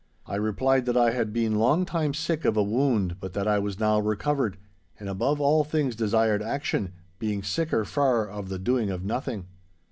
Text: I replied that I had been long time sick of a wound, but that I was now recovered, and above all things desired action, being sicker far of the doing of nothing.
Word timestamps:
I 0.25 0.33
replied 0.35 0.87
that 0.87 0.97
I 0.97 1.11
had 1.11 1.31
been 1.31 1.59
long 1.59 1.85
time 1.85 2.15
sick 2.15 2.43
of 2.43 2.57
a 2.57 2.63
wound, 2.63 3.17
but 3.19 3.33
that 3.33 3.47
I 3.47 3.59
was 3.59 3.79
now 3.79 3.99
recovered, 3.99 4.57
and 4.99 5.07
above 5.07 5.39
all 5.39 5.63
things 5.63 5.95
desired 5.95 6.41
action, 6.41 6.93
being 7.19 7.43
sicker 7.43 7.85
far 7.85 8.27
of 8.27 8.49
the 8.49 8.57
doing 8.57 8.89
of 8.89 9.05
nothing. 9.05 9.45